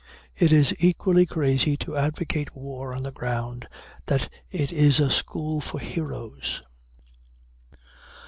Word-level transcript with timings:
It 0.35 0.51
is 0.51 0.73
equally 0.79 1.27
crazy 1.27 1.77
to 1.77 1.95
advocate 1.95 2.55
war 2.55 2.91
on 2.91 3.03
the 3.03 3.11
ground 3.11 3.67
that 4.07 4.29
it 4.49 4.71
is 4.73 4.99
a 4.99 5.11
school 5.11 5.61
for 5.61 5.79
heroes. 5.79 6.63